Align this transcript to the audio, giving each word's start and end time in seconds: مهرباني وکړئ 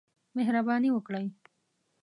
مهرباني 0.35 0.89
وکړئ 0.93 1.27